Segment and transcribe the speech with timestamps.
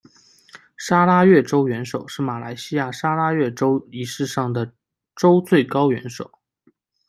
[0.75, 4.73] 砂拉越州元首是马来西亚砂拉越州仪式上的
[5.15, 6.31] 州最高元首。